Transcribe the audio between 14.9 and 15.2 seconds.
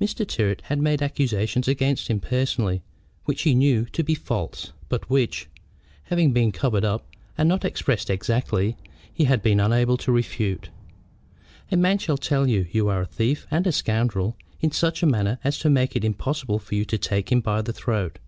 a